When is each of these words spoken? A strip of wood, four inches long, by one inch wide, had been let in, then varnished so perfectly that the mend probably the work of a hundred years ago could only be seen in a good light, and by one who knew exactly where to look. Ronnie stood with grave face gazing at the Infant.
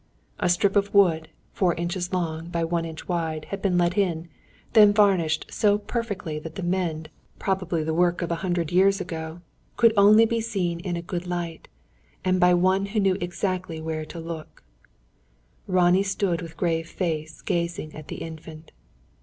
A 0.39 0.49
strip 0.49 0.75
of 0.75 0.95
wood, 0.95 1.29
four 1.53 1.75
inches 1.75 2.11
long, 2.11 2.47
by 2.49 2.63
one 2.63 2.85
inch 2.85 3.07
wide, 3.07 3.45
had 3.51 3.61
been 3.61 3.77
let 3.77 3.95
in, 3.99 4.29
then 4.73 4.93
varnished 4.95 5.45
so 5.53 5.77
perfectly 5.77 6.39
that 6.39 6.55
the 6.55 6.63
mend 6.63 7.09
probably 7.37 7.83
the 7.83 7.93
work 7.93 8.23
of 8.23 8.31
a 8.31 8.37
hundred 8.41 8.71
years 8.71 8.99
ago 8.99 9.41
could 9.77 9.93
only 9.95 10.25
be 10.25 10.41
seen 10.41 10.79
in 10.79 10.97
a 10.97 11.03
good 11.03 11.27
light, 11.27 11.67
and 12.25 12.39
by 12.39 12.51
one 12.55 12.87
who 12.87 12.99
knew 12.99 13.15
exactly 13.21 13.79
where 13.79 14.03
to 14.03 14.19
look. 14.19 14.63
Ronnie 15.67 16.01
stood 16.01 16.41
with 16.41 16.57
grave 16.57 16.89
face 16.89 17.43
gazing 17.43 17.93
at 17.95 18.07
the 18.07 18.23
Infant. 18.23 18.71